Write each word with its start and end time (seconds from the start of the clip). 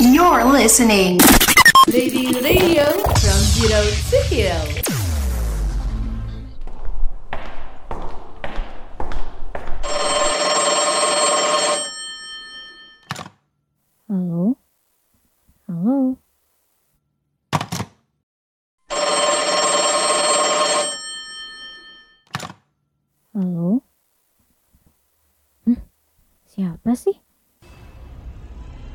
You're 0.00 0.44
listening. 0.44 1.18
Baby 1.90 2.30
Radio 2.40 2.84
from 2.84 3.38
zero 3.50 3.82
to 4.10 4.22
hero. 4.28 4.77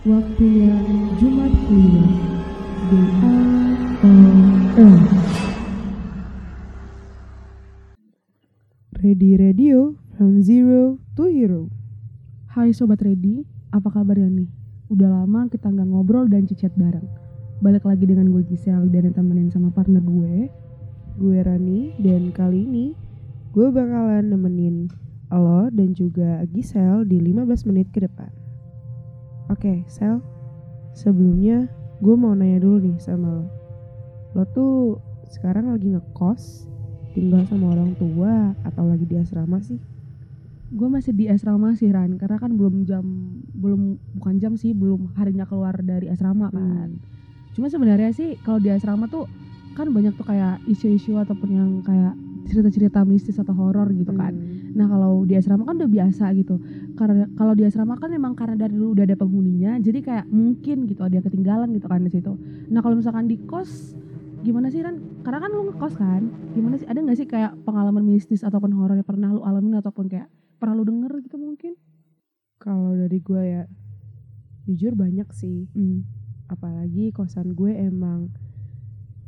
Waktunya 0.04 0.76
Jumat 1.16 1.48
Kliwon 1.64 2.12
di 2.92 3.00
ROM. 3.24 5.00
Ready 9.00 9.32
Radio 9.40 9.96
from 10.20 10.44
Zero 10.44 11.00
to 11.16 11.32
Hero. 11.32 11.72
Hai 12.52 12.76
Sobat 12.76 13.00
Ready, 13.00 13.48
apa 13.72 13.88
kabarnya 13.96 14.28
nih? 14.28 14.52
Udah 14.92 15.08
lama 15.08 15.48
kita 15.48 15.72
nggak 15.72 15.88
ngobrol 15.88 16.28
dan 16.28 16.52
cicat 16.52 16.76
bareng. 16.76 17.08
Balik 17.64 17.88
lagi 17.88 18.04
dengan 18.04 18.28
gue 18.28 18.44
Gisel 18.44 18.92
dan 18.92 19.16
temenin 19.16 19.56
sama 19.56 19.72
partner 19.72 20.04
gue, 20.04 20.52
gue 21.16 21.38
Rani 21.40 21.96
dan 22.04 22.36
kali 22.36 22.68
ini 22.68 22.92
gue 23.56 23.72
bakalan 23.72 24.36
nemenin 24.36 24.92
lo 25.32 25.72
dan 25.72 25.96
juga 25.96 26.44
Gisel 26.52 27.08
di 27.08 27.24
15 27.24 27.72
menit 27.72 27.88
ke 27.96 28.04
depan. 28.04 28.43
Oke, 29.54 29.86
Sel. 29.86 30.18
Sebelumnya 30.98 31.70
gue 32.02 32.16
mau 32.18 32.34
nanya 32.34 32.58
dulu 32.58 32.90
nih 32.90 32.98
sama 32.98 33.38
lo. 33.38 33.46
Lo 34.34 34.50
tuh 34.50 34.98
sekarang 35.30 35.70
lagi 35.70 35.94
ngekos, 35.94 36.66
tinggal 37.14 37.46
sama 37.46 37.78
orang 37.78 37.94
tua 37.94 38.58
atau 38.66 38.90
lagi 38.90 39.06
di 39.06 39.14
asrama 39.14 39.62
sih? 39.62 39.78
Gue 40.74 40.90
masih 40.90 41.14
di 41.14 41.30
asrama 41.30 41.78
sih 41.78 41.94
Ran, 41.94 42.18
karena 42.18 42.42
kan 42.42 42.58
belum 42.58 42.82
jam, 42.90 43.06
belum 43.54 44.02
bukan 44.18 44.42
jam 44.42 44.58
sih, 44.58 44.74
belum 44.74 45.14
harinya 45.14 45.46
keluar 45.46 45.78
dari 45.86 46.10
asrama 46.10 46.50
kan. 46.50 46.98
Cuma 47.54 47.70
sebenarnya 47.70 48.10
sih 48.10 48.34
kalau 48.42 48.58
di 48.58 48.74
asrama 48.74 49.06
tuh 49.06 49.30
kan 49.78 49.86
banyak 49.94 50.18
tuh 50.18 50.26
kayak 50.26 50.66
isu-isu 50.66 51.14
ataupun 51.22 51.50
yang 51.54 51.70
kayak 51.86 52.18
cerita-cerita 52.50 53.06
mistis 53.06 53.38
atau 53.38 53.54
horor 53.54 53.90
gitu 53.94 54.14
kan. 54.18 54.34
Nah 54.74 54.90
kalau 54.90 55.24
di 55.24 55.38
asrama 55.38 55.64
kan 55.64 55.78
udah 55.78 55.90
biasa 55.90 56.34
gitu. 56.38 56.58
Karena 56.94 57.26
kalau 57.34 57.58
di 57.58 57.66
asrama 57.66 57.98
kan 57.98 58.14
memang 58.14 58.38
karena 58.38 58.54
dari 58.54 58.78
dulu 58.78 58.94
udah 58.94 59.06
ada 59.10 59.18
penghuninya, 59.18 59.82
jadi 59.82 60.00
kayak 60.06 60.26
mungkin 60.30 60.86
gitu 60.86 61.02
ada 61.02 61.18
yang 61.18 61.26
ketinggalan 61.26 61.74
gitu 61.74 61.90
kan 61.90 62.06
di 62.06 62.12
situ. 62.14 62.38
Nah 62.70 62.86
kalau 62.86 62.96
misalkan 62.98 63.26
di 63.26 63.42
kos 63.50 63.98
gimana 64.44 64.68
sih 64.70 64.84
Ran? 64.84 65.00
Karena 65.24 65.40
kan 65.40 65.50
lu 65.56 65.72
ngekos 65.72 65.96
kan, 65.96 66.22
gimana 66.54 66.76
sih? 66.76 66.86
Ada 66.86 67.00
nggak 67.00 67.18
sih 67.18 67.28
kayak 67.32 67.56
pengalaman 67.64 68.04
mistis 68.04 68.44
ataupun 68.44 68.76
horor 68.76 69.00
yang 69.00 69.08
pernah 69.08 69.32
lu 69.32 69.42
alamin 69.42 69.80
ataupun 69.80 70.12
kayak 70.12 70.28
pernah 70.60 70.76
lu 70.76 70.84
denger 70.84 71.24
gitu 71.24 71.40
mungkin? 71.40 71.80
Kalau 72.60 72.92
dari 72.94 73.24
gue 73.24 73.42
ya, 73.42 73.64
jujur 74.68 75.00
banyak 75.00 75.32
sih. 75.32 75.72
Apalagi 76.52 77.16
kosan 77.16 77.56
gue 77.56 77.72
emang 77.72 78.30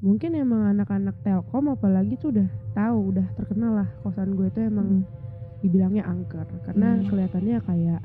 mungkin 0.04 0.38
emang 0.38 0.70
anak-anak 0.76 1.18
telkom 1.26 1.72
apalagi 1.74 2.20
tuh 2.20 2.30
udah 2.36 2.46
tahu 2.78 3.16
udah 3.16 3.26
terkenal 3.40 3.74
lah 3.74 3.90
kosan 4.06 4.38
gue 4.38 4.52
tuh 4.54 4.68
emang 4.68 5.02
dibilangnya 5.66 6.06
angker 6.06 6.46
karena 6.62 7.02
Hmm. 7.02 7.10
kelihatannya 7.10 7.58
kayak 7.66 8.02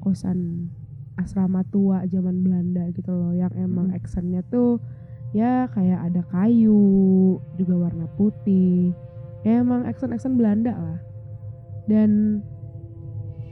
kosan 0.00 0.72
asrama 1.20 1.62
tua 1.68 2.08
zaman 2.08 2.40
Belanda 2.40 2.88
gitu 2.90 3.12
loh 3.12 3.36
yang 3.36 3.52
emang 3.54 3.92
Hmm. 3.92 3.96
actionnya 4.00 4.40
tuh 4.48 4.80
ya 5.36 5.68
kayak 5.68 6.00
ada 6.10 6.22
kayu 6.32 7.36
juga 7.60 7.74
warna 7.76 8.08
putih 8.16 8.96
ya 9.44 9.60
emang 9.60 9.84
action 9.84 10.10
action 10.10 10.40
Belanda 10.40 10.72
lah 10.72 10.98
dan 11.84 12.40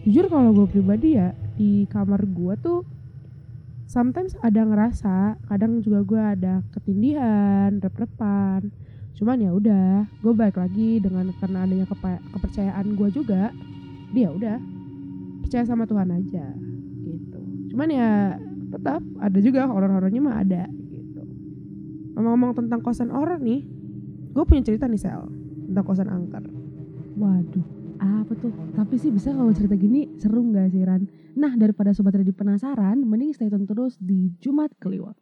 jujur 0.03 0.27
kalau 0.33 0.51
gue 0.57 0.67
pribadi 0.67 1.15
ya 1.21 1.37
di 1.55 1.85
kamar 1.87 2.25
gue 2.27 2.55
tuh 2.59 2.81
sometimes 3.87 4.35
ada 4.41 4.65
ngerasa 4.65 5.37
kadang 5.47 5.85
juga 5.85 6.01
gue 6.03 6.23
ada 6.39 6.53
ketindihan 6.73 7.77
rep-repan 7.79 8.73
cuman 9.13 9.37
ya 9.39 9.51
udah 9.53 10.09
gue 10.09 10.33
balik 10.33 10.57
lagi 10.57 10.99
dengan 10.99 11.31
karena 11.37 11.65
adanya 11.69 11.87
kepa- 11.87 12.23
kepercayaan 12.33 12.97
gue 12.97 13.09
juga 13.13 13.53
dia 14.13 14.29
udah 14.33 14.57
percaya 15.45 15.65
sama 15.69 15.85
Tuhan 15.85 16.09
aja 16.11 16.47
gitu 17.05 17.41
cuman 17.73 17.89
ya 17.93 18.11
tetap 18.73 19.05
ada 19.21 19.39
juga 19.41 19.69
horor-horornya 19.69 20.21
mah 20.25 20.37
ada 20.41 20.65
gitu 20.89 21.23
ngomong-ngomong 22.17 22.57
tentang 22.57 22.81
kosan 22.81 23.13
horor 23.13 23.41
nih 23.41 23.65
gue 24.33 24.45
punya 24.49 24.65
cerita 24.65 24.89
nih 24.89 25.01
sel 25.01 25.29
tentang 25.69 25.85
kosan 25.85 26.09
angker 26.09 26.45
Waduh, 27.13 27.67
apa 28.01 28.33
tuh? 28.41 28.49
Tapi 28.73 28.97
sih 28.97 29.13
bisa 29.13 29.37
kalau 29.37 29.53
cerita 29.53 29.77
gini 29.77 30.09
seru 30.17 30.41
nggak 30.49 30.73
sih 30.73 30.81
Ran? 30.81 31.05
Nah 31.37 31.53
daripada 31.61 31.93
Sobat 31.93 32.17
Ready 32.17 32.33
penasaran, 32.33 33.05
mending 33.05 33.37
stay 33.37 33.53
tune 33.53 33.69
terus 33.69 34.01
di 34.01 34.33
Jumat 34.41 34.73
Kliwon. 34.81 35.13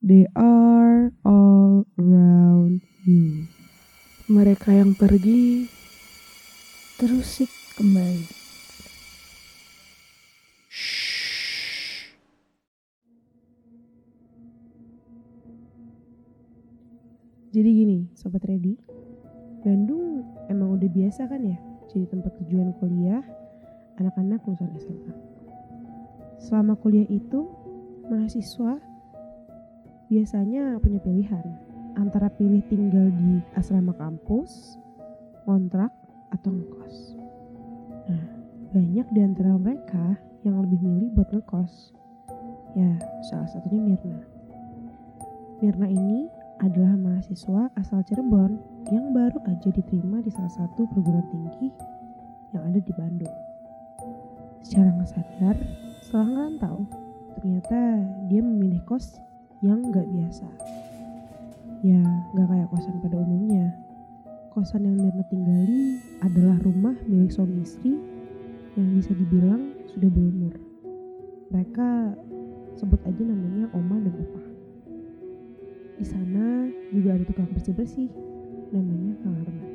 they 0.00 0.28
are 0.36 1.12
all 1.24 1.84
around 1.96 2.80
you 3.04 3.48
Mereka 4.30 4.70
yang 4.70 4.94
pergi 4.94 5.66
terusik 7.00 7.50
kembali. 7.74 8.30
Jadi 17.50 17.70
gini, 17.74 18.06
sobat 18.14 18.46
ready, 18.46 18.78
Bandung 19.66 20.22
emang 20.46 20.78
udah 20.78 20.86
biasa 20.86 21.26
kan 21.26 21.42
ya? 21.42 21.58
Jadi 21.90 22.06
tempat 22.06 22.30
tujuan 22.38 22.70
kuliah 22.78 23.26
anak-anak 23.98 24.46
lulusan 24.46 24.70
SMA. 24.78 25.14
Selama 26.38 26.78
kuliah 26.78 27.10
itu, 27.10 27.50
mahasiswa 28.06 28.78
biasanya 30.06 30.78
punya 30.78 31.02
pilihan 31.02 31.69
antara 32.00 32.32
pilih 32.32 32.64
tinggal 32.72 33.12
di 33.12 33.44
asrama 33.54 33.92
kampus, 33.92 34.80
kontrak, 35.44 35.92
atau 36.32 36.50
ngekos. 36.50 36.96
Nah, 38.08 38.24
banyak 38.72 39.06
di 39.12 39.20
antara 39.20 39.54
mereka 39.60 40.16
yang 40.42 40.56
lebih 40.64 40.80
milih 40.80 41.08
buat 41.12 41.28
ngekos. 41.28 41.92
Ya, 42.72 42.96
salah 43.28 43.48
satunya 43.50 43.82
Mirna. 43.82 44.22
Mirna 45.60 45.88
ini 45.90 46.30
adalah 46.64 46.96
mahasiswa 46.96 47.68
asal 47.76 48.00
Cirebon 48.04 48.56
yang 48.88 49.12
baru 49.12 49.40
aja 49.48 49.68
diterima 49.68 50.24
di 50.24 50.32
salah 50.32 50.52
satu 50.52 50.88
perguruan 50.88 51.26
tinggi 51.28 51.68
yang 52.56 52.62
ada 52.64 52.80
di 52.80 52.92
Bandung. 52.96 53.36
Secara 54.64 54.88
nggak 54.96 55.10
sadar, 55.10 55.56
setelah 56.04 56.26
ngerantau, 56.30 56.76
ternyata 57.36 57.80
dia 58.28 58.40
memilih 58.44 58.80
kos 58.88 59.20
yang 59.60 59.84
nggak 59.88 60.08
biasa. 60.08 60.48
Ya, 61.80 61.96
nggak 62.36 62.44
kayak 62.44 62.68
kosan 62.76 63.00
pada 63.00 63.16
umumnya. 63.16 63.72
Kosan 64.52 64.84
yang 64.84 65.00
Mirna 65.00 65.24
tinggali 65.32 65.96
adalah 66.20 66.60
rumah 66.60 66.92
milik 67.08 67.32
suami 67.32 67.64
istri 67.64 67.96
yang 68.76 69.00
bisa 69.00 69.16
dibilang 69.16 69.72
sudah 69.88 70.12
berumur. 70.12 70.60
Mereka 71.48 71.88
sebut 72.76 73.00
aja 73.08 73.22
namanya 73.24 73.72
Oma 73.72 73.96
dan 73.96 74.12
Opa. 74.12 74.42
Di 75.96 76.04
sana 76.04 76.68
juga 76.92 77.16
ada 77.16 77.24
tukang 77.24 77.48
bersih-bersih, 77.48 78.12
namanya 78.76 79.16
Kang 79.24 79.40
Arman. 79.40 79.68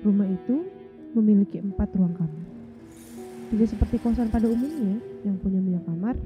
Rumah 0.00 0.28
itu 0.32 0.64
memiliki 1.12 1.60
empat 1.60 1.92
ruang 1.92 2.16
kamar. 2.16 2.46
Tidak 3.52 3.68
seperti 3.68 4.00
kosan 4.00 4.32
pada 4.32 4.48
umumnya 4.48 4.96
yang 5.28 5.36
punya 5.44 5.60
banyak 5.60 5.84
kamar. 5.84 6.16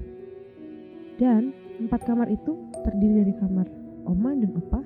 Dan 1.19 1.51
empat 1.83 2.07
kamar 2.07 2.31
itu 2.31 2.55
terdiri 2.87 3.27
dari 3.27 3.35
kamar 3.35 3.80
Oma 4.07 4.37
dan 4.37 4.53
Opa. 4.57 4.81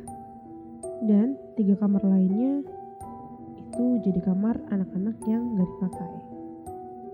Dan 1.04 1.36
tiga 1.58 1.76
kamar 1.76 2.00
lainnya 2.06 2.64
itu 3.58 3.84
jadi 4.06 4.20
kamar 4.22 4.56
anak-anak 4.70 5.18
yang 5.26 5.54
gak 5.58 5.68
dipakai. 5.68 6.12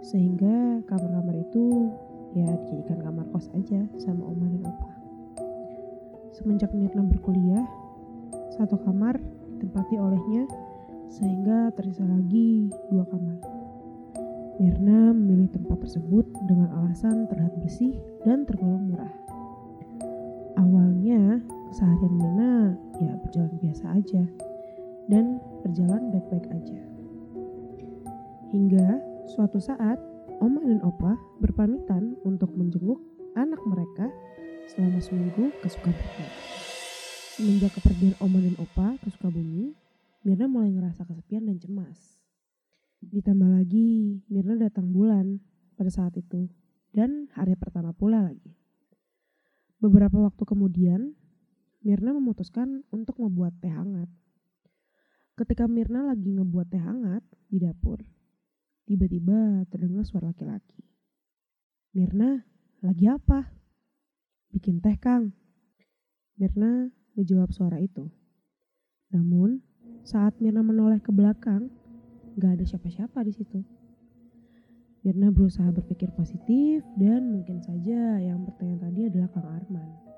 Sehingga 0.04 0.84
kamar-kamar 0.86 1.36
itu 1.40 1.92
ya 2.36 2.46
dijadikan 2.46 3.02
kamar 3.02 3.26
kos 3.34 3.50
aja 3.56 3.84
sama 3.98 4.22
Oma 4.28 4.46
dan 4.48 4.62
Opa. 4.68 4.92
Semenjak 6.36 6.72
Mirna 6.72 7.04
berkuliah, 7.04 7.66
satu 8.56 8.80
kamar 8.80 9.20
ditempati 9.60 10.00
olehnya 10.00 10.48
sehingga 11.10 11.74
tersisa 11.74 12.06
lagi 12.06 12.70
dua 12.88 13.04
kamar. 13.04 13.38
Mirna 14.60 15.16
memilih 15.16 15.48
tempat 15.52 15.84
tersebut 15.84 16.24
dengan 16.44 16.68
alasan 16.80 17.28
terlihat 17.28 17.56
bersih 17.60 17.96
dan 18.24 18.44
tergolong 18.44 18.92
murah. 18.92 19.12
Awalnya 20.60 21.40
keseharian 21.70 22.14
Mirna 22.18 22.74
ya 22.98 23.14
berjalan 23.22 23.54
biasa 23.62 23.84
aja 23.94 24.22
dan 25.06 25.38
berjalan 25.62 26.10
baik-baik 26.10 26.46
aja. 26.50 26.80
Hingga 28.50 28.88
suatu 29.30 29.62
saat 29.62 30.02
Oma 30.42 30.58
dan 30.66 30.82
Opa 30.82 31.14
berpamitan 31.38 32.18
untuk 32.26 32.50
menjenguk 32.58 32.98
anak 33.38 33.62
mereka 33.62 34.10
selama 34.66 34.98
seminggu 34.98 35.54
ke 35.62 35.68
Sukabumi. 35.70 36.26
Semenjak 37.38 37.78
kepergian 37.78 38.18
Oma 38.18 38.42
dan 38.42 38.58
Opa 38.58 38.98
ke 38.98 39.06
Sukabumi, 39.14 39.70
Mirna 40.26 40.50
mulai 40.50 40.74
ngerasa 40.74 41.06
kesepian 41.06 41.46
dan 41.46 41.62
cemas. 41.62 42.26
Ditambah 42.98 43.46
lagi, 43.46 44.20
Mirna 44.26 44.58
datang 44.58 44.90
bulan 44.90 45.38
pada 45.78 45.88
saat 45.88 46.18
itu 46.18 46.50
dan 46.90 47.30
hari 47.38 47.54
pertama 47.54 47.94
pula 47.94 48.26
lagi. 48.26 48.58
Beberapa 49.80 50.20
waktu 50.20 50.42
kemudian, 50.44 51.16
Mirna 51.80 52.12
memutuskan 52.12 52.84
untuk 52.92 53.16
membuat 53.24 53.56
teh 53.64 53.72
hangat. 53.72 54.04
Ketika 55.32 55.64
Mirna 55.64 56.04
lagi 56.04 56.28
ngebuat 56.28 56.68
teh 56.68 56.76
hangat 56.76 57.24
di 57.48 57.56
dapur, 57.56 58.04
tiba-tiba 58.84 59.64
terdengar 59.72 60.04
suara 60.04 60.28
laki-laki. 60.28 60.84
Mirna, 61.96 62.44
lagi 62.84 63.08
apa? 63.08 63.48
Bikin 64.52 64.84
teh, 64.84 64.92
Kang. 65.00 65.32
Mirna 66.36 66.92
menjawab 67.16 67.48
suara 67.56 67.80
itu. 67.80 68.12
Namun, 69.16 69.64
saat 70.04 70.36
Mirna 70.36 70.60
menoleh 70.60 71.00
ke 71.00 71.08
belakang, 71.08 71.72
gak 72.36 72.60
ada 72.60 72.64
siapa-siapa 72.68 73.24
di 73.24 73.32
situ. 73.32 73.64
Mirna 75.00 75.32
berusaha 75.32 75.72
berpikir 75.72 76.12
positif 76.12 76.84
dan 77.00 77.32
mungkin 77.32 77.64
saja 77.64 78.20
yang 78.20 78.44
bertanya 78.44 78.84
tadi 78.84 79.08
adalah 79.08 79.32
Kang 79.32 79.48
Arman, 79.48 80.09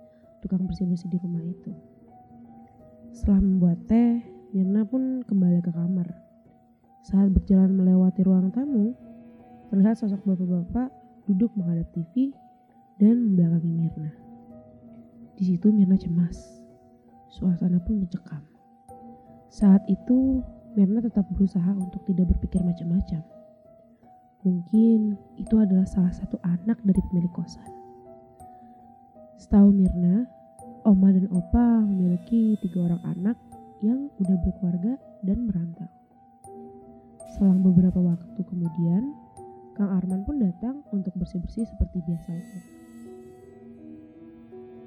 tukang 0.43 0.67
bersih-bersih 0.67 1.09
di 1.09 1.19
rumah 1.23 1.41
itu. 1.47 1.71
Setelah 3.15 3.41
membuat 3.41 3.79
teh, 3.87 4.21
Mirna 4.53 4.85
pun 4.85 5.23
kembali 5.25 5.63
ke 5.63 5.71
kamar. 5.73 6.11
Saat 7.07 7.33
berjalan 7.33 7.73
melewati 7.73 8.21
ruang 8.27 8.53
tamu, 8.53 8.93
terlihat 9.73 9.97
sosok 9.97 10.21
bapak-bapak 10.27 10.93
duduk 11.25 11.49
menghadap 11.57 11.89
TV 11.95 12.35
dan 12.99 13.33
membelakangi 13.33 13.73
Mirna. 13.73 14.13
Di 15.39 15.45
situ 15.49 15.73
Mirna 15.73 15.97
cemas. 15.97 16.61
Suasana 17.33 17.81
pun 17.81 18.05
mencekam. 18.05 18.45
Saat 19.49 19.89
itu, 19.89 20.45
Mirna 20.77 21.01
tetap 21.01 21.25
berusaha 21.33 21.73
untuk 21.73 22.05
tidak 22.05 22.37
berpikir 22.37 22.61
macam-macam. 22.61 23.25
Mungkin 24.43 25.17
itu 25.39 25.55
adalah 25.57 25.87
salah 25.87 26.13
satu 26.13 26.37
anak 26.45 26.77
dari 26.83 27.01
pemilik 27.09 27.33
kosan. 27.33 27.82
Setahu 29.41 29.73
Mirna, 29.73 30.27
Oma 30.83 31.15
dan 31.15 31.31
Opa 31.31 31.85
memiliki 31.87 32.59
tiga 32.59 32.91
orang 32.91 33.03
anak 33.07 33.37
yang 33.81 34.11
udah 34.19 34.37
berkeluarga 34.43 34.99
dan 35.23 35.47
merantau. 35.47 35.91
Selang 37.39 37.63
beberapa 37.65 37.97
waktu 38.03 38.41
kemudian, 38.45 39.15
Kang 39.73 39.89
Arman 39.89 40.27
pun 40.29 40.37
datang 40.37 40.85
untuk 40.93 41.17
bersih-bersih 41.17 41.65
seperti 41.65 42.05
biasanya. 42.05 42.61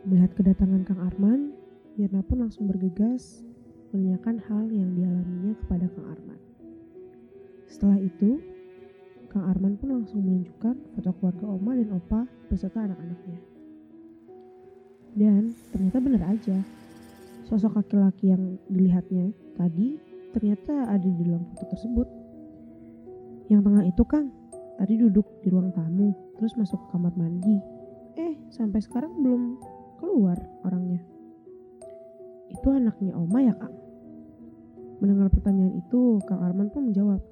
Melihat 0.05 0.31
kedatangan 0.37 0.85
Kang 0.85 1.01
Arman, 1.01 1.55
Mirna 1.97 2.21
pun 2.21 2.45
langsung 2.45 2.69
bergegas 2.69 3.41
menanyakan 3.89 4.37
hal 4.45 4.67
yang 4.69 4.93
dialaminya 4.93 5.55
kepada 5.63 5.89
Kang 5.89 6.07
Arman. 6.11 6.39
Setelah 7.65 7.97
itu, 8.03 8.37
Kang 9.31 9.49
Arman 9.49 9.79
pun 9.79 9.95
langsung 9.95 10.21
menunjukkan 10.21 10.75
foto 10.95 11.11
keluarga 11.17 11.45
Oma 11.49 11.71
dan 11.75 11.89
Opa 11.97 12.21
beserta 12.51 12.85
anak-anaknya. 12.85 13.54
Dan 15.15 15.55
ternyata 15.71 15.97
benar 16.03 16.35
aja, 16.35 16.59
sosok 17.47 17.79
laki-laki 17.79 18.35
yang 18.35 18.59
dilihatnya 18.67 19.31
tadi 19.55 19.95
ternyata 20.35 20.91
ada 20.91 21.07
di 21.07 21.23
dalam 21.23 21.47
foto 21.55 21.63
tersebut. 21.71 22.07
Yang 23.47 23.61
tengah 23.63 23.83
itu 23.87 24.03
Kang, 24.03 24.27
tadi 24.75 24.99
duduk 24.99 25.39
di 25.39 25.47
ruang 25.47 25.71
tamu, 25.71 26.11
terus 26.35 26.51
masuk 26.59 26.75
ke 26.83 26.87
kamar 26.91 27.15
mandi. 27.15 27.55
Eh, 28.19 28.35
sampai 28.51 28.83
sekarang 28.83 29.15
belum 29.23 29.55
keluar 30.03 30.35
orangnya. 30.67 30.99
Itu 32.51 32.75
anaknya 32.75 33.15
Oma 33.15 33.39
ya 33.39 33.55
Kang? 33.55 33.75
Mendengar 34.99 35.31
pertanyaan 35.31 35.79
itu, 35.79 36.19
Kang 36.27 36.43
Arman 36.43 36.67
pun 36.67 36.91
menjawab, 36.91 37.23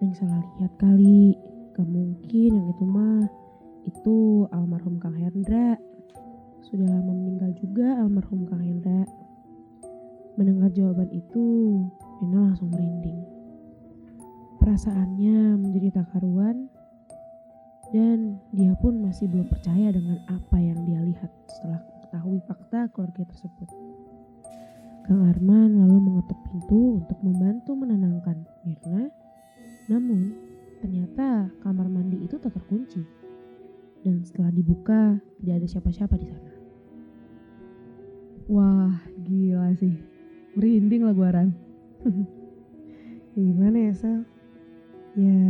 yang 0.00 0.12
salah 0.16 0.40
lihat 0.58 0.72
kali 0.80 1.36
gak 1.74 1.86
mungkin 1.86 2.50
yang 2.54 2.66
itu 2.70 2.84
mah 2.86 3.26
itu 3.84 4.46
almarhum 4.54 4.96
Kang 5.02 5.14
Hendra 5.14 5.76
sudah 6.70 6.88
lama 6.88 7.12
meninggal 7.12 7.52
juga 7.60 8.00
almarhum 8.00 8.48
Kang 8.48 8.64
Hendra 8.64 9.04
mendengar 10.40 10.72
jawaban 10.72 11.08
itu 11.12 11.44
Nina 12.24 12.50
langsung 12.50 12.72
merinding 12.72 13.20
perasaannya 14.58 15.60
menjadi 15.60 16.00
tak 16.00 16.10
karuan 16.16 16.72
dan 17.92 18.40
dia 18.50 18.72
pun 18.80 18.98
masih 19.04 19.28
belum 19.28 19.46
percaya 19.46 19.92
dengan 19.92 20.18
apa 20.26 20.56
yang 20.58 20.80
dia 20.88 20.98
lihat 21.04 21.30
setelah 21.46 21.78
mengetahui 21.84 22.40
fakta 22.48 22.90
keluarga 22.90 23.22
tersebut. 23.28 23.68
Kang 25.04 25.20
Arman 25.28 25.84
lalu 25.84 26.00
mengetuk 26.00 26.40
pintu 26.48 27.04
untuk 27.04 27.18
membantu 27.20 27.76
menenangkan 27.76 28.40
Mirna 28.64 29.12
namun, 29.84 30.32
ternyata 30.80 31.52
kamar 31.60 31.92
mandi 31.92 32.16
itu 32.24 32.40
tak 32.40 32.56
terkunci. 32.56 33.04
Dan 34.00 34.24
setelah 34.24 34.48
dibuka, 34.48 35.20
tidak 35.40 35.60
ada 35.60 35.66
siapa-siapa 35.68 36.16
di 36.16 36.26
sana. 36.28 36.43
Wah, 38.44 38.92
gila 39.24 39.72
sih. 39.80 39.96
Merinding 40.52 41.08
lah 41.08 41.14
gua 41.16 41.30
Ran. 41.32 41.50
Ya 43.34 43.42
gimana 43.50 43.90
ya, 43.90 43.92
Sel? 43.98 44.22
Ya, 45.18 45.42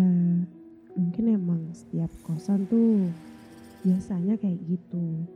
mungkin 0.97 1.25
emang 1.37 1.69
setiap 1.77 2.09
kosan 2.25 2.65
tuh 2.65 3.13
biasanya 3.85 4.41
kayak 4.41 4.57
gitu. 4.65 5.29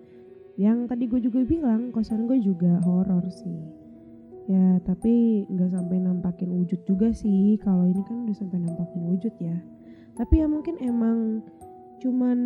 Yang 0.57 0.89
tadi 0.89 1.05
gue 1.13 1.21
juga 1.29 1.45
bilang, 1.45 1.93
kosan 1.93 2.25
gue 2.25 2.41
juga 2.41 2.81
horor 2.89 3.29
sih. 3.29 3.61
Ya 4.49 4.81
tapi 4.81 5.45
nggak 5.45 5.77
sampai 5.77 6.01
nampakin 6.01 6.57
wujud 6.57 6.81
juga 6.89 7.13
sih. 7.13 7.61
Kalau 7.61 7.85
ini 7.85 8.01
kan 8.09 8.25
udah 8.25 8.33
sampai 8.33 8.65
nampakin 8.65 9.03
wujud 9.05 9.35
ya. 9.37 9.61
Tapi 10.17 10.41
ya 10.41 10.49
mungkin 10.49 10.81
emang 10.81 11.45
cuman 12.01 12.39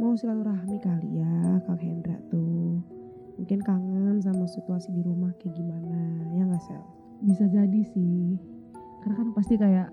mau 0.00 0.16
silaturahmi 0.16 0.80
kali 0.80 1.20
ya 1.20 1.60
Kang 1.68 1.76
Hendra 1.76 2.16
tuh. 2.32 2.95
Mungkin 3.36 3.60
kangen 3.60 4.18
sama 4.18 4.44
situasi 4.44 4.90
di 4.90 5.00
rumah 5.00 5.32
kayak 5.36 5.54
gimana 5.54 5.96
ya 6.32 6.42
nggak 6.42 6.62
Sel? 6.62 6.82
Bisa 7.22 7.44
jadi 7.46 7.80
sih. 7.86 8.36
Karena 9.00 9.14
kan 9.14 9.28
pasti 9.32 9.54
kayak 9.54 9.88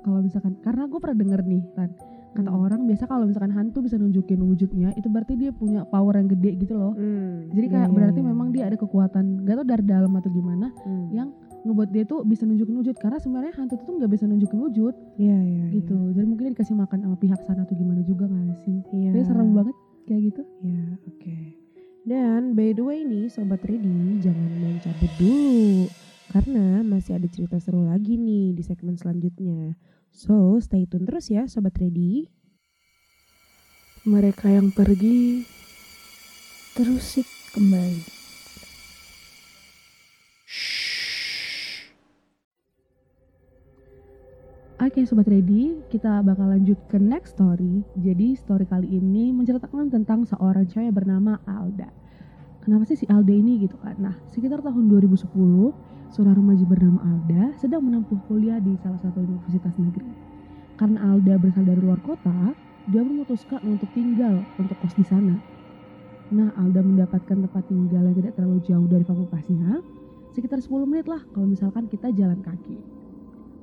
kalau 0.00 0.20
misalkan 0.20 0.56
karena 0.58 0.84
gue 0.84 0.96
pernah 0.96 1.18
denger 1.18 1.40
nih 1.42 1.64
kan 1.72 1.90
kata 2.32 2.46
Hmm. 2.46 2.60
orang 2.60 2.84
biasa 2.84 3.04
kalau 3.04 3.24
misalkan 3.24 3.48
hantu 3.48 3.80
bisa 3.80 3.96
nunjukin 3.96 4.36
wujudnya 4.38 4.92
itu 4.92 5.08
berarti 5.08 5.34
dia 5.34 5.50
punya 5.50 5.84
power 5.84 6.14
yang 6.14 6.28
gede 6.28 6.52
gitu 6.58 6.76
loh. 6.76 6.92
Hmm, 6.92 7.48
Jadi 7.48 7.64
iya, 7.64 7.72
kayak 7.72 7.88
iya, 7.88 7.96
berarti 7.96 8.20
iya. 8.20 8.28
memang 8.28 8.48
dia 8.52 8.64
ada 8.68 8.76
kekuatan 8.76 9.24
gak 9.42 9.56
tau 9.56 9.66
dari 9.66 9.80
dalam 9.82 10.12
atau 10.12 10.28
gimana 10.28 10.68
Hmm. 10.84 11.08
yang 11.10 11.28
ngebuat 11.64 11.88
dia 11.90 12.04
tuh 12.04 12.22
bisa 12.22 12.44
nunjukin 12.44 12.76
wujud 12.76 12.92
karena 12.94 13.16
sebenarnya 13.16 13.56
hantu 13.56 13.80
tuh 13.80 13.96
nggak 13.96 14.12
bisa 14.12 14.24
nunjukin 14.24 14.60
wujud 14.60 14.92
Iya 15.16 15.38
iya. 15.40 15.64
gitu. 15.72 15.96
Jadi 16.12 16.26
mungkin 16.28 16.44
dia 16.44 16.52
dikasih 16.52 16.76
makan 16.76 16.98
sama 17.02 17.16
pihak 17.16 17.40
sana 17.42 17.64
atau 17.64 17.72
gimana 17.74 18.04
juga 18.04 18.28
gak 18.28 18.60
sih? 18.62 18.78
Iya. 18.92 19.10
Jadi 19.16 19.24
serem 19.24 19.50
banget 19.50 19.76
kayak 20.04 20.20
gitu. 20.28 20.42
Ya, 20.60 20.84
oke. 21.02 21.36
Dan 22.06 22.54
by 22.54 22.70
the 22.70 22.86
way 22.86 23.02
nih 23.02 23.26
Sobat 23.26 23.66
Ready, 23.66 24.22
jangan 24.22 24.50
main 24.62 24.78
cabut 24.78 25.10
dulu. 25.18 25.90
Karena 26.30 26.86
masih 26.86 27.18
ada 27.18 27.26
cerita 27.26 27.58
seru 27.58 27.82
lagi 27.82 28.14
nih 28.14 28.54
di 28.54 28.62
segmen 28.62 28.94
selanjutnya. 28.94 29.74
So, 30.14 30.62
stay 30.62 30.86
tune 30.86 31.02
terus 31.02 31.34
ya 31.34 31.50
Sobat 31.50 31.74
Ready. 31.82 32.30
Mereka 34.06 34.54
yang 34.54 34.70
pergi 34.70 35.42
terusik 36.78 37.26
kembali. 37.58 38.15
Oke 44.76 45.08
sobat 45.08 45.24
ready, 45.32 45.72
kita 45.88 46.20
bakal 46.20 46.52
lanjut 46.52 46.76
ke 46.92 47.00
next 47.00 47.32
story. 47.32 47.80
Jadi 47.96 48.36
story 48.36 48.68
kali 48.68 49.00
ini 49.00 49.32
menceritakan 49.32 49.88
tentang 49.88 50.28
seorang 50.28 50.68
cewek 50.68 50.92
bernama 50.92 51.40
Alda. 51.48 51.88
Kenapa 52.60 52.84
sih 52.84 53.00
si 53.00 53.08
Alda 53.08 53.32
ini 53.32 53.56
gitu 53.64 53.72
kan? 53.80 53.96
Nah, 53.96 54.20
sekitar 54.36 54.60
tahun 54.60 54.92
2010, 54.92 55.72
seorang 56.12 56.36
remaja 56.36 56.68
bernama 56.68 57.00
Alda 57.08 57.56
sedang 57.56 57.88
menempuh 57.88 58.20
kuliah 58.28 58.60
di 58.60 58.76
salah 58.84 59.00
satu 59.00 59.16
universitas 59.24 59.72
negeri. 59.80 60.12
Karena 60.76 61.08
Alda 61.08 61.40
berasal 61.40 61.64
dari 61.64 61.80
luar 61.80 62.04
kota, 62.04 62.52
dia 62.92 63.00
memutuskan 63.00 63.64
untuk 63.64 63.88
tinggal 63.96 64.44
untuk 64.60 64.76
kos 64.84 64.92
di 64.92 65.08
sana. 65.08 65.40
Nah, 66.36 66.52
Alda 66.60 66.84
mendapatkan 66.84 67.48
tempat 67.48 67.64
tinggal 67.64 68.12
yang 68.12 68.16
tidak 68.20 68.36
terlalu 68.36 68.60
jauh 68.60 68.84
dari 68.84 69.08
fakultasnya, 69.08 69.80
sekitar 70.36 70.60
10 70.60 70.84
menit 70.84 71.08
lah 71.08 71.24
kalau 71.32 71.48
misalkan 71.48 71.88
kita 71.88 72.12
jalan 72.12 72.44
kaki. 72.44 73.05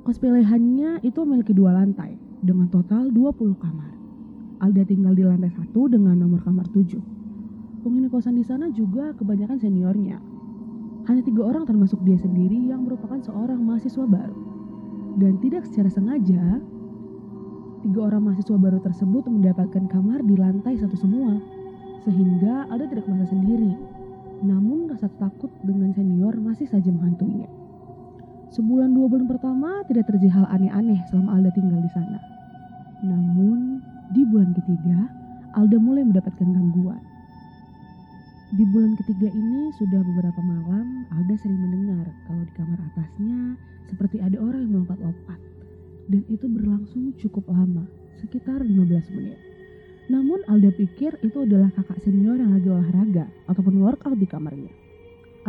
Kos 0.03 0.19
pilihannya 0.19 1.00
itu 1.00 1.15
memiliki 1.24 1.55
dua 1.55 1.79
lantai 1.79 2.19
dengan 2.43 2.67
total 2.67 3.07
20 3.07 3.55
kamar. 3.55 3.88
Alda 4.60 4.83
tinggal 4.83 5.15
di 5.15 5.24
lantai 5.24 5.48
satu 5.55 5.88
dengan 5.88 6.19
nomor 6.19 6.43
kamar 6.43 6.67
7. 6.75 7.00
Penghuni 7.88 8.12
kosan 8.12 8.36
di 8.36 8.43
sana 8.43 8.67
juga 8.67 9.15
kebanyakan 9.15 9.63
seniornya. 9.63 10.19
Hanya 11.07 11.24
tiga 11.24 11.48
orang 11.48 11.63
termasuk 11.63 12.03
dia 12.03 12.19
sendiri 12.19 12.67
yang 12.67 12.83
merupakan 12.83 13.15
seorang 13.24 13.63
mahasiswa 13.63 14.03
baru. 14.03 14.36
Dan 15.24 15.39
tidak 15.39 15.72
secara 15.72 15.88
sengaja, 15.88 16.60
tiga 17.88 18.00
orang 18.03 18.27
mahasiswa 18.27 18.60
baru 18.60 18.83
tersebut 18.83 19.24
mendapatkan 19.31 19.88
kamar 19.88 20.19
di 20.27 20.36
lantai 20.36 20.75
satu 20.83 21.00
semua. 21.00 21.39
Sehingga 22.03 22.67
Alda 22.67 22.91
tidak 22.91 23.07
merasa 23.07 23.31
sendiri. 23.31 23.72
Namun 24.43 24.91
rasa 24.91 25.07
takut 25.15 25.51
dengan 25.63 25.95
senior 25.95 26.36
masih 26.43 26.67
saja 26.67 26.91
menghantuinya. 26.91 27.62
Sebulan 28.53 28.93
dua 28.93 29.10
bulan 29.10 29.25
pertama 29.25 29.81
tidak 29.89 30.13
terjadi 30.13 30.29
hal 30.29 30.45
aneh-aneh 30.45 31.01
selama 31.10 31.41
Alda 31.41 31.50
tinggal 31.57 31.81
di 31.81 31.89
sana. 31.89 32.22
Namun 33.01 33.81
di 34.13 34.22
bulan 34.29 34.53
ketiga, 34.53 35.10
Alda 35.57 35.81
mulai 35.81 36.05
mendapatkan 36.05 36.45
gangguan. 36.45 37.01
Di 38.53 38.62
bulan 38.69 38.93
ketiga 39.01 39.33
ini 39.33 39.74
sudah 39.74 40.05
beberapa 40.05 40.38
malam 40.45 41.10
Alda 41.17 41.33
sering 41.41 41.57
mendengar 41.65 42.05
kalau 42.29 42.45
di 42.45 42.53
kamar 42.53 42.77
atasnya 42.93 43.57
seperti 43.89 44.22
ada 44.22 44.38
orang 44.38 44.69
yang 44.69 44.72
melompat-lompat. 44.77 45.39
Dan 46.13 46.22
itu 46.29 46.45
berlangsung 46.45 47.17
cukup 47.17 47.50
lama, 47.50 47.89
sekitar 48.22 48.62
15 48.62 49.17
menit. 49.17 49.41
Namun 50.13 50.45
Alda 50.45 50.69
pikir 50.77 51.17
itu 51.25 51.41
adalah 51.41 51.74
kakak 51.74 52.05
senior 52.05 52.38
yang 52.38 52.53
lagi 52.53 52.69
olahraga 52.69 53.25
ataupun 53.50 53.81
workout 53.81 54.13
di 54.13 54.29
kamarnya. 54.29 54.69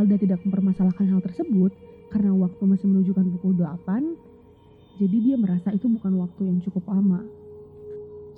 Alda 0.00 0.16
tidak 0.16 0.40
mempermasalahkan 0.48 1.04
hal 1.04 1.20
tersebut 1.20 1.76
karena 2.14 2.30
waktu 2.30 2.62
masih 2.62 2.86
menunjukkan 2.86 3.26
pukul 3.34 3.58
8, 3.58 5.02
jadi 5.02 5.16
dia 5.18 5.34
merasa 5.34 5.74
itu 5.74 5.90
bukan 5.90 6.14
waktu 6.22 6.46
yang 6.46 6.62
cukup 6.62 6.86
lama. 6.86 7.26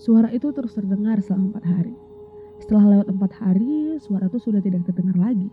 Suara 0.00 0.33
itu 0.33 0.49
terus 0.56 0.73
terdengar 0.73 1.21
selama 1.21 1.52
empat 1.52 1.64
hari. 1.68 1.92
Setelah 2.64 2.97
lewat 2.97 3.12
empat 3.12 3.37
hari, 3.37 4.00
suara 4.00 4.33
itu 4.33 4.40
sudah 4.40 4.64
tidak 4.64 4.88
terdengar 4.88 5.21
lagi. 5.21 5.52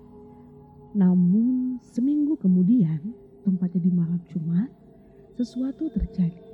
Namun 0.96 1.76
seminggu 1.84 2.40
kemudian, 2.40 3.12
tempatnya 3.44 3.84
di 3.84 3.92
malam 3.92 4.24
Jumat, 4.32 4.72
sesuatu 5.36 5.92
terjadi. 5.92 6.48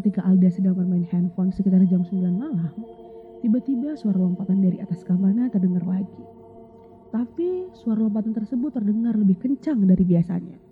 Ketika 0.00 0.24
Alda 0.24 0.48
sedang 0.48 0.80
bermain 0.80 1.04
handphone 1.12 1.52
sekitar 1.52 1.84
jam 1.92 2.08
9 2.08 2.24
malam, 2.32 2.72
tiba-tiba 3.44 4.00
suara 4.00 4.16
lompatan 4.16 4.64
dari 4.64 4.80
atas 4.80 5.04
kamarnya 5.04 5.52
terdengar 5.52 5.84
lagi. 5.84 6.24
Tapi 7.12 7.68
suara 7.76 8.00
lompatan 8.00 8.32
tersebut 8.32 8.72
terdengar 8.72 9.12
lebih 9.12 9.36
kencang 9.36 9.84
dari 9.84 10.04
biasanya. 10.08 10.65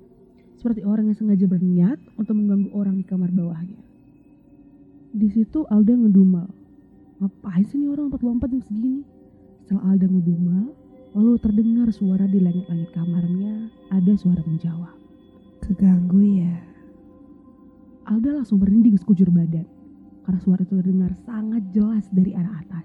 Seperti 0.58 0.86
orang 0.86 1.10
yang 1.10 1.18
sengaja 1.18 1.46
berniat 1.46 1.98
untuk 2.18 2.34
mengganggu 2.38 2.70
orang 2.72 2.94
di 2.98 3.04
kamar 3.04 3.30
bawahnya. 3.34 3.80
Di 5.14 5.28
situ 5.30 5.62
Alda 5.70 5.94
ngedumel. 5.94 6.46
Ngapain 7.22 7.64
sih 7.70 7.78
nih 7.78 7.90
orang 7.94 8.10
lompat-lompat 8.10 8.50
jam 8.50 8.62
segini? 8.66 9.06
Setelah 9.62 9.94
Alda 9.94 10.10
ngedumel, 10.10 10.74
lalu 11.14 11.32
terdengar 11.38 11.88
suara 11.94 12.26
di 12.26 12.42
langit-langit 12.42 12.90
kamarnya, 12.90 13.70
ada 13.94 14.12
suara 14.18 14.42
menjawab. 14.42 14.94
Keganggu 15.62 16.20
ya. 16.42 16.54
Alda 18.04 18.42
langsung 18.42 18.60
merinding 18.60 19.00
sekujur 19.00 19.32
badan 19.32 19.64
karena 20.24 20.40
suara 20.40 20.64
itu 20.64 20.76
terdengar 20.76 21.12
sangat 21.24 21.62
jelas 21.72 22.04
dari 22.12 22.32
arah 22.36 22.60
atas. 22.64 22.84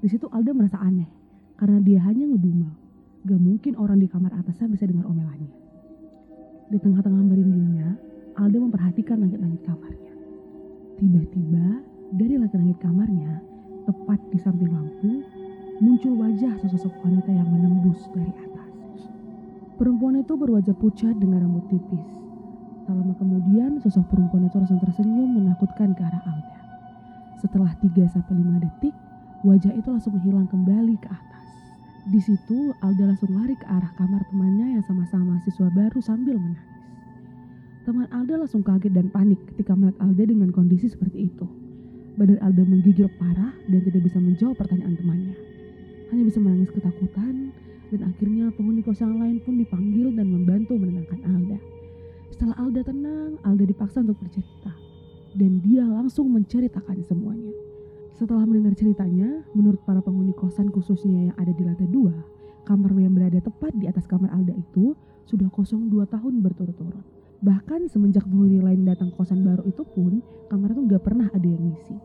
Di 0.00 0.08
situ 0.08 0.28
Alda 0.32 0.52
merasa 0.52 0.80
aneh 0.80 1.08
karena 1.56 1.80
dia 1.80 2.00
hanya 2.04 2.28
ngedumel. 2.28 2.72
Gak 3.22 3.40
mungkin 3.40 3.78
orang 3.78 4.02
di 4.02 4.10
kamar 4.10 4.34
atasnya 4.34 4.66
bisa 4.72 4.84
dengar 4.88 5.06
omelannya. 5.06 5.61
Di 6.72 6.80
tengah-tengah 6.80 7.20
merindingnya, 7.20 8.00
Alda 8.32 8.56
memperhatikan 8.56 9.20
langit-langit 9.20 9.60
kamarnya. 9.60 10.12
Tiba-tiba 10.96 11.84
dari 12.16 12.40
langit-langit 12.40 12.80
kamarnya, 12.80 13.44
tepat 13.84 14.16
di 14.32 14.40
samping 14.40 14.72
lampu, 14.72 15.20
muncul 15.84 16.16
wajah 16.16 16.56
sesosok 16.64 16.96
wanita 17.04 17.28
yang 17.28 17.44
menembus 17.44 18.08
dari 18.16 18.32
atas. 18.32 18.72
Perempuan 19.76 20.24
itu 20.24 20.32
berwajah 20.32 20.72
pucat 20.72 21.12
dengan 21.20 21.44
rambut 21.44 21.68
tipis. 21.68 22.08
Tak 22.88 22.96
lama 22.96 23.12
kemudian, 23.20 23.76
sosok 23.76 24.08
perempuan 24.08 24.48
itu 24.48 24.56
langsung 24.56 24.80
tersenyum 24.80 25.28
menakutkan 25.28 25.92
ke 25.92 26.00
arah 26.00 26.24
Alda. 26.24 26.60
Setelah 27.36 27.76
3-5 27.84 28.64
detik, 28.64 28.96
wajah 29.44 29.76
itu 29.76 29.88
langsung 29.92 30.16
menghilang 30.16 30.48
kembali 30.48 30.96
ke 30.96 31.08
atas. 31.12 31.41
Di 32.02 32.18
situ, 32.18 32.74
Alda 32.82 33.14
langsung 33.14 33.30
lari 33.30 33.54
ke 33.54 33.62
arah 33.62 33.94
kamar 33.94 34.26
temannya 34.26 34.74
yang 34.74 34.82
sama-sama 34.82 35.38
mahasiswa 35.38 35.70
baru 35.70 36.02
sambil 36.02 36.34
menangis. 36.34 36.66
Teman 37.86 38.10
Alda 38.10 38.42
langsung 38.42 38.66
kaget 38.66 38.90
dan 38.90 39.06
panik 39.06 39.38
ketika 39.54 39.78
melihat 39.78 40.02
Alda 40.02 40.26
dengan 40.26 40.50
kondisi 40.50 40.90
seperti 40.90 41.30
itu. 41.30 41.46
Badan 42.18 42.42
Alda 42.42 42.66
menggigil 42.66 43.06
parah 43.22 43.54
dan 43.70 43.80
tidak 43.86 44.02
bisa 44.02 44.18
menjawab 44.18 44.58
pertanyaan 44.58 44.98
temannya. 44.98 45.34
Hanya 46.10 46.24
bisa 46.26 46.38
menangis 46.42 46.74
ketakutan 46.74 47.54
dan 47.94 48.00
akhirnya 48.02 48.50
penghuni 48.50 48.82
kos 48.82 48.98
yang 48.98 49.22
lain 49.22 49.38
pun 49.46 49.62
dipanggil 49.62 50.10
dan 50.10 50.26
membantu 50.26 50.74
menenangkan 50.74 51.22
Alda. 51.22 51.58
Setelah 52.34 52.56
Alda 52.58 52.82
tenang, 52.82 53.38
Alda 53.46 53.62
dipaksa 53.62 54.02
untuk 54.02 54.18
bercerita. 54.18 54.74
Dan 55.38 55.62
dia 55.62 55.86
langsung 55.86 56.34
menceritakan 56.34 56.98
semuanya. 57.06 57.71
Setelah 58.22 58.46
mendengar 58.46 58.78
ceritanya, 58.78 59.42
menurut 59.50 59.82
para 59.82 59.98
penghuni 59.98 60.30
kosan 60.30 60.70
khususnya 60.70 61.26
yang 61.26 61.36
ada 61.42 61.50
di 61.50 61.66
lantai 61.66 61.90
dua, 61.90 62.14
kamar 62.62 62.94
yang 62.94 63.18
berada 63.18 63.42
tepat 63.42 63.74
di 63.74 63.90
atas 63.90 64.06
kamar 64.06 64.30
Alda 64.30 64.54
itu 64.54 64.94
sudah 65.26 65.50
kosong 65.50 65.90
dua 65.90 66.06
tahun 66.06 66.38
berturut-turut. 66.38 67.02
Bahkan 67.42 67.90
semenjak 67.90 68.22
penghuni 68.22 68.62
lain 68.62 68.86
datang 68.86 69.10
kosan 69.18 69.42
baru 69.42 69.66
itu 69.66 69.82
pun, 69.82 70.22
kamar 70.46 70.70
itu 70.70 70.86
nggak 70.86 71.02
pernah 71.02 71.34
ada 71.34 71.42
yang 71.42 71.66
ngisi. 71.66 71.98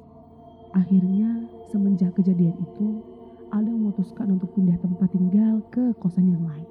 Akhirnya, 0.74 1.46
semenjak 1.70 2.18
kejadian 2.18 2.66
itu, 2.66 2.98
Alda 3.54 3.70
memutuskan 3.70 4.42
untuk 4.42 4.58
pindah 4.58 4.82
tempat 4.82 5.14
tinggal 5.14 5.62
ke 5.70 5.94
kosan 6.02 6.34
yang 6.34 6.42
lain. 6.42 6.66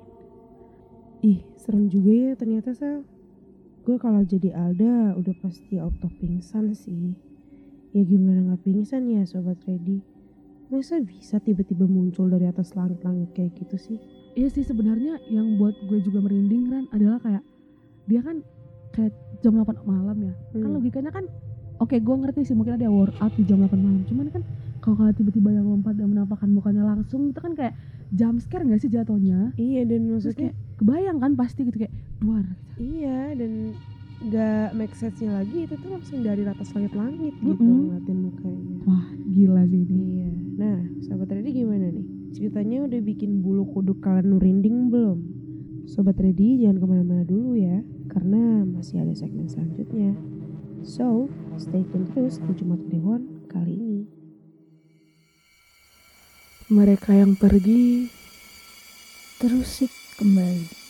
Ih, 1.22 1.46
serem 1.54 1.86
juga 1.86 2.10
ya 2.10 2.34
ternyata 2.34 2.74
Sal. 2.74 3.06
Gue 3.86 3.94
kalau 4.02 4.26
jadi 4.26 4.58
Alda 4.58 5.14
udah 5.14 5.34
pasti 5.38 5.78
auto 5.78 6.10
pingsan 6.18 6.74
sih. 6.74 7.35
Ya 7.96 8.04
gimana 8.04 8.52
gak 8.52 8.60
pingsan 8.60 9.08
ya 9.08 9.24
Sobat 9.24 9.56
Ready? 9.64 10.04
Masa 10.68 11.00
bisa 11.00 11.40
tiba-tiba 11.40 11.88
muncul 11.88 12.28
dari 12.28 12.44
atas 12.44 12.76
langit-langit 12.76 13.32
kayak 13.32 13.56
gitu 13.56 13.80
sih? 13.80 13.96
Iya 14.36 14.52
sih 14.52 14.68
sebenarnya 14.68 15.16
yang 15.32 15.56
buat 15.56 15.72
gue 15.88 16.04
juga 16.04 16.20
merinding 16.20 16.68
Ran 16.68 16.84
adalah 16.92 17.16
kayak 17.24 17.40
dia 18.04 18.20
kan 18.20 18.44
kayak 18.92 19.16
jam 19.40 19.56
8 19.56 19.80
malam 19.88 20.12
ya. 20.20 20.36
Kan 20.52 20.68
Hmm. 20.68 20.76
logikanya 20.76 21.08
kan 21.08 21.24
oke 21.80 21.96
gue 21.96 22.16
ngerti 22.20 22.44
sih 22.44 22.52
mungkin 22.52 22.76
ada 22.76 22.84
workout 22.92 23.32
di 23.32 23.48
jam 23.48 23.64
8 23.64 23.80
malam. 23.80 24.04
Cuman 24.04 24.28
kan 24.28 24.44
kalau 24.84 25.00
kalau 25.00 25.12
tiba-tiba 25.16 25.56
yang 25.56 25.64
lompat 25.64 25.96
dan 25.96 26.12
menampakkan 26.12 26.52
mukanya 26.52 26.84
langsung 26.84 27.32
itu 27.32 27.40
kan 27.40 27.56
kayak 27.56 27.72
jump 28.12 28.44
scare 28.44 28.68
gak 28.68 28.84
sih 28.84 28.92
jatuhnya? 28.92 29.56
Iya 29.56 29.88
dan 29.88 30.04
Terus 30.04 30.36
maksudnya 30.36 30.52
kayak 30.52 30.54
kebayang 30.76 31.16
kan 31.16 31.32
pasti 31.32 31.64
gitu 31.64 31.80
kayak 31.80 31.94
duar. 32.20 32.44
iya 32.76 33.32
dan 33.32 33.72
gak 34.16 34.72
make 34.72 34.96
sense-nya 34.96 35.44
lagi 35.44 35.68
itu 35.68 35.76
tuh 35.76 35.92
langsung 35.92 36.24
dari 36.24 36.42
atas 36.48 36.72
langit-langit 36.72 37.36
gitu 37.36 37.60
Mm-mm. 37.60 37.92
ngeliatin 37.92 38.18
mukanya. 38.24 38.76
Wah 38.88 39.06
gila 39.28 39.62
sih 39.68 39.84
ini. 39.84 40.00
Iya. 40.16 40.30
Nah, 40.56 40.78
Sobat 41.04 41.28
Ready 41.28 41.52
gimana 41.52 41.92
nih? 41.92 42.06
Ceritanya 42.32 42.88
udah 42.88 43.00
bikin 43.04 43.44
bulu 43.44 43.68
kuduk 43.76 44.00
kalian 44.00 44.40
merinding 44.40 44.88
belum? 44.88 45.18
Sobat 45.84 46.16
Ready 46.16 46.64
jangan 46.64 46.80
ke 46.80 46.86
mana-mana 46.88 47.24
dulu 47.28 47.60
ya, 47.60 47.84
karena 48.08 48.64
masih 48.64 49.04
ada 49.04 49.12
segmen 49.12 49.46
selanjutnya. 49.46 50.16
So, 50.80 51.28
stay 51.60 51.84
tune 51.92 52.08
terus 52.10 52.40
di 52.40 52.52
Jumat 52.56 52.80
Kliwon 52.88 53.46
kali 53.52 53.74
ini. 53.76 54.02
Mereka 56.72 57.14
yang 57.14 57.38
pergi 57.38 58.10
terusik 59.38 59.92
kembali. 60.18 60.85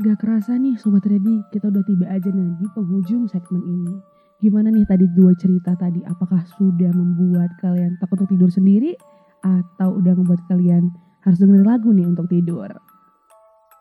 Gak 0.00 0.16
kerasa 0.16 0.56
nih 0.56 0.80
Sobat 0.80 1.04
Ready, 1.04 1.44
kita 1.52 1.68
udah 1.68 1.84
tiba 1.84 2.08
aja 2.08 2.32
nih 2.32 2.56
di 2.56 2.64
penghujung 2.72 3.28
segmen 3.28 3.60
ini. 3.60 4.00
Gimana 4.40 4.72
nih 4.72 4.88
tadi 4.88 5.04
dua 5.12 5.36
cerita 5.36 5.76
tadi, 5.76 6.00
apakah 6.08 6.40
sudah 6.56 6.88
membuat 6.88 7.52
kalian 7.60 8.00
takut 8.00 8.24
untuk 8.24 8.32
tidur 8.32 8.48
sendiri? 8.48 8.96
Atau 9.44 10.00
udah 10.00 10.16
membuat 10.16 10.40
kalian 10.48 10.88
harus 11.20 11.36
dengerin 11.36 11.68
lagu 11.68 11.92
nih 11.92 12.08
untuk 12.08 12.32
tidur? 12.32 12.72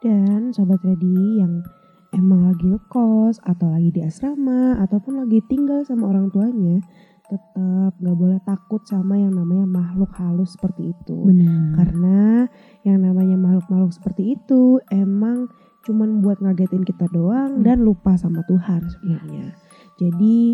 Dan 0.03 0.51
Sobat 0.51 0.83
Ready 0.83 1.39
yang 1.39 1.63
emang 2.11 2.51
lagi 2.51 2.67
ngekos 2.67 3.39
atau 3.39 3.71
lagi 3.71 3.87
di 3.87 4.03
asrama 4.03 4.75
ataupun 4.83 5.23
lagi 5.23 5.39
tinggal 5.47 5.87
sama 5.87 6.11
orang 6.11 6.27
tuanya, 6.35 6.83
tetap 7.31 7.95
gak 7.95 8.17
boleh 8.19 8.43
takut 8.43 8.83
sama 8.83 9.15
yang 9.15 9.39
namanya 9.39 9.63
makhluk 9.63 10.11
halus 10.19 10.59
seperti 10.59 10.91
itu. 10.91 11.15
Benar. 11.31 11.79
Karena 11.79 12.43
yang 12.83 13.07
namanya 13.07 13.39
makhluk-makhluk 13.39 13.95
seperti 13.95 14.35
itu 14.35 14.83
emang 14.91 15.47
cuman 15.89 16.21
buat 16.21 16.37
ngagetin 16.37 16.85
kita 16.85 17.09
doang 17.09 17.57
Hmm. 17.59 17.65
dan 17.65 17.81
lupa 17.81 18.13
sama 18.13 18.45
Tuhan 18.45 18.85
sebenarnya. 18.85 19.57
Jadi 19.97 20.53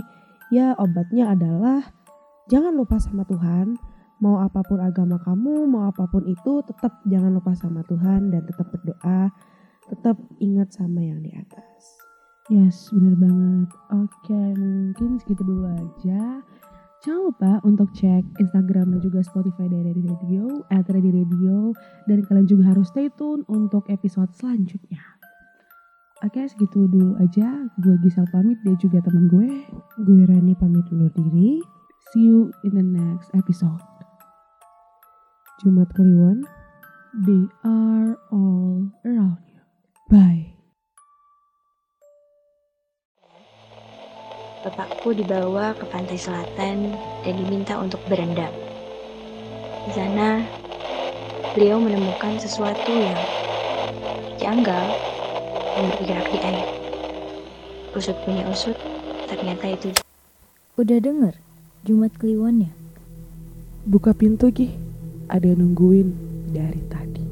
ya 0.55 0.71
obatnya 0.79 1.35
adalah 1.35 1.83
jangan 2.47 2.71
lupa 2.71 2.95
sama 3.03 3.27
Tuhan. 3.27 3.75
Mau 4.23 4.39
apa 4.39 4.63
pun 4.63 4.79
agama 4.79 5.19
kamu, 5.19 5.67
mau 5.67 5.91
apa 5.91 6.07
pun 6.07 6.23
itu 6.23 6.63
tetap 6.63 7.03
jangan 7.03 7.35
lupa 7.35 7.51
sama 7.51 7.83
Tuhan 7.83 8.31
dan 8.31 8.47
tetap 8.47 8.71
berdoa. 8.71 9.27
Tetap 9.91 10.15
ingat 10.39 10.71
sama 10.71 11.03
yang 11.03 11.19
di 11.19 11.35
atas. 11.35 11.99
Yes, 12.47 12.93
bener 12.95 13.17
banget. 13.19 13.69
Oke, 13.91 14.41
mungkin 14.55 15.19
segitu 15.19 15.43
dulu 15.43 15.65
aja. 15.65 16.45
Jangan 17.05 17.21
lupa 17.21 17.51
untuk 17.61 17.93
cek 17.93 18.41
Instagram 18.41 18.97
dan 18.97 19.01
juga 19.01 19.21
Spotify 19.21 19.69
dari 19.69 19.93
Ready 19.93 20.09
Radio, 20.09 20.65
at 20.73 20.89
Radio. 20.89 21.73
Dan 22.09 22.25
kalian 22.25 22.49
juga 22.49 22.73
harus 22.73 22.89
stay 22.89 23.13
tune 23.13 23.45
untuk 23.45 23.85
episode 23.93 24.33
selanjutnya. 24.33 25.14
Oke, 26.25 26.41
segitu 26.49 26.89
dulu 26.89 27.13
aja. 27.21 27.69
Gue 27.77 28.01
Gisel 28.01 28.25
pamit, 28.33 28.57
dia 28.65 28.73
juga 28.81 28.97
teman 29.05 29.29
gue. 29.29 29.61
Gue 30.01 30.25
Rani 30.25 30.57
pamit 30.57 30.81
undur 30.89 31.13
diri. 31.13 31.61
See 32.09 32.25
you 32.25 32.49
in 32.65 32.73
the 32.73 32.81
next 32.81 33.29
episode. 33.37 33.77
Jumat 35.61 35.85
Kliwon. 35.93 36.41
They 37.29 37.45
are 37.61 38.17
all 38.33 38.89
around 39.05 39.37
you. 39.45 39.61
Bye. 40.09 40.57
Bapakku 44.65 45.13
dibawa 45.13 45.77
ke 45.77 45.85
pantai 45.93 46.17
selatan 46.17 46.97
dan 47.21 47.33
diminta 47.37 47.77
untuk 47.77 48.01
berendam. 48.09 48.49
Di 49.85 49.93
sana, 49.93 50.41
beliau 51.53 51.77
menemukan 51.77 52.41
sesuatu 52.41 52.89
yang 52.89 53.21
janggal 54.41 55.14
yang 55.75 55.91
bergerak 55.91 56.27
di 56.31 56.39
air. 56.39 56.67
Usut 57.95 58.15
punya 58.23 58.43
usut, 58.51 58.75
ternyata 59.27 59.71
itu 59.71 59.91
Udah 60.75 60.99
denger 60.99 61.39
Jumat 61.87 62.11
Kliwonnya? 62.19 62.71
Buka 63.87 64.11
pintu 64.11 64.51
Gi. 64.51 64.75
Ada 65.31 65.55
yang 65.55 65.71
nungguin 65.71 66.11
dari 66.51 66.83
tadi. 66.91 67.23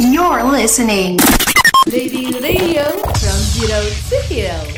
You're 0.00 0.48
listening. 0.48 1.20
Lady 1.84 2.32
Radio 2.40 2.88
from 3.04 3.38
Zero 3.52 3.80
to 4.08 4.16
Hero. 4.32 4.77